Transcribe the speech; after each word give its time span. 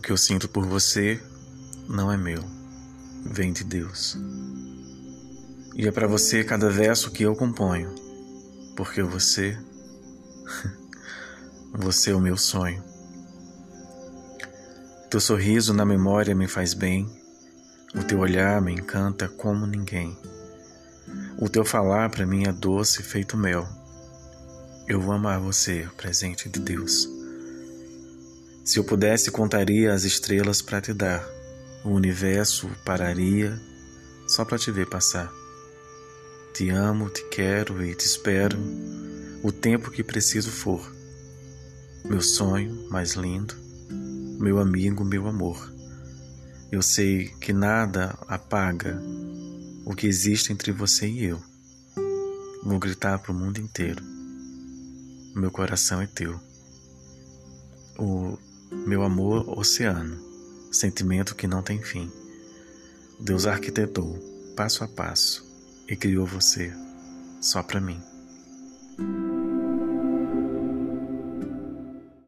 O 0.00 0.02
que 0.02 0.12
eu 0.12 0.16
sinto 0.16 0.48
por 0.48 0.64
você 0.64 1.20
não 1.86 2.10
é 2.10 2.16
meu, 2.16 2.42
vem 3.22 3.52
de 3.52 3.62
Deus. 3.62 4.16
E 5.76 5.86
é 5.86 5.92
para 5.92 6.06
você 6.06 6.42
cada 6.42 6.70
verso 6.70 7.10
que 7.10 7.22
eu 7.22 7.36
componho, 7.36 7.94
porque 8.74 9.02
você, 9.02 9.58
você 11.74 12.12
é 12.12 12.14
o 12.14 12.20
meu 12.20 12.38
sonho. 12.38 12.82
Teu 15.10 15.20
sorriso 15.20 15.74
na 15.74 15.84
memória 15.84 16.34
me 16.34 16.48
faz 16.48 16.72
bem, 16.72 17.06
o 17.94 18.02
teu 18.02 18.20
olhar 18.20 18.58
me 18.62 18.72
encanta 18.72 19.28
como 19.28 19.66
ninguém. 19.66 20.16
O 21.36 21.46
teu 21.46 21.62
falar 21.62 22.08
para 22.08 22.26
mim 22.26 22.44
é 22.48 22.52
doce 22.52 23.02
feito 23.02 23.36
mel. 23.36 23.68
Eu 24.88 24.98
vou 24.98 25.12
amar 25.12 25.38
você, 25.38 25.86
presente 25.98 26.48
de 26.48 26.58
Deus. 26.58 27.19
Se 28.70 28.78
eu 28.78 28.84
pudesse, 28.84 29.32
contaria 29.32 29.92
as 29.92 30.04
estrelas 30.04 30.62
para 30.62 30.80
te 30.80 30.92
dar. 30.92 31.28
O 31.84 31.88
universo 31.88 32.70
pararia 32.84 33.60
só 34.28 34.44
para 34.44 34.58
te 34.58 34.70
ver 34.70 34.88
passar. 34.88 35.28
Te 36.54 36.70
amo, 36.70 37.10
te 37.10 37.20
quero 37.30 37.84
e 37.84 37.96
te 37.96 38.06
espero 38.06 38.56
o 39.42 39.50
tempo 39.50 39.90
que 39.90 40.04
preciso 40.04 40.52
for. 40.52 40.88
Meu 42.04 42.22
sonho 42.22 42.88
mais 42.88 43.14
lindo, 43.14 43.56
meu 44.38 44.60
amigo, 44.60 45.04
meu 45.04 45.26
amor. 45.26 45.74
Eu 46.70 46.80
sei 46.80 47.26
que 47.40 47.52
nada 47.52 48.16
apaga 48.28 49.02
o 49.84 49.96
que 49.96 50.06
existe 50.06 50.52
entre 50.52 50.70
você 50.70 51.08
e 51.08 51.24
eu. 51.24 51.42
Vou 52.62 52.78
gritar 52.78 53.18
para 53.18 53.32
o 53.32 53.34
mundo 53.34 53.58
inteiro. 53.58 54.00
Meu 55.34 55.50
coração 55.50 56.00
é 56.00 56.06
teu. 56.06 56.38
O 57.98 58.38
meu 58.70 59.02
amor, 59.02 59.58
oceano, 59.58 60.18
sentimento 60.70 61.34
que 61.34 61.46
não 61.46 61.62
tem 61.62 61.82
fim. 61.82 62.10
Deus 63.18 63.46
arquitetou, 63.46 64.18
passo 64.56 64.84
a 64.84 64.88
passo, 64.88 65.44
e 65.88 65.96
criou 65.96 66.26
você 66.26 66.72
só 67.40 67.62
para 67.62 67.80
mim. 67.80 68.00